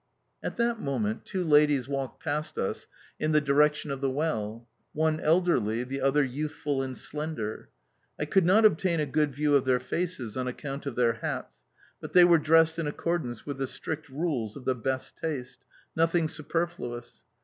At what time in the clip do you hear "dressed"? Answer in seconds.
12.39-12.79